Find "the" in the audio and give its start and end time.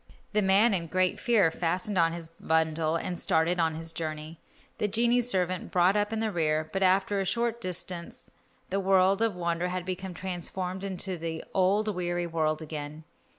0.33-0.41, 4.79-4.87, 6.09-6.31, 8.71-8.79, 11.19-11.43